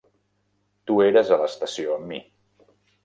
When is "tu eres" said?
0.91-1.29